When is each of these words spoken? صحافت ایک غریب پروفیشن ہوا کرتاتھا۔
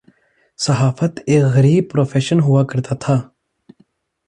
صحافت 0.57 1.19
ایک 1.25 1.43
غریب 1.43 1.91
پروفیشن 1.91 2.39
ہوا 2.39 2.63
کرتاتھا۔ 2.63 3.19